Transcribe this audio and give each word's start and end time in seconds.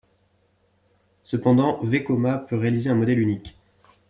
Cependant, 1.21 1.79
Vekoma 1.83 2.39
peut 2.39 2.57
réaliser 2.57 2.89
un 2.89 2.95
modèle 2.95 3.19
unique. 3.19 3.55